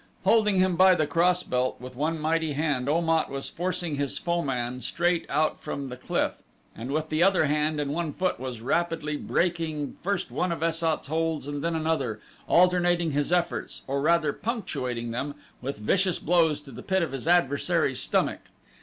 [0.23, 4.17] Holding him by the cross belt with one mighty hand Om at was forcing his
[4.17, 6.39] foeman straight out from the cliff,
[6.75, 10.79] and with the other hand and one foot was rapidly breaking first one of Es
[10.79, 16.61] sat's holds and then another, alternating his efforts, or rather punctuating them, with vicious blows
[16.61, 18.39] to the pit of his adversary's stomach.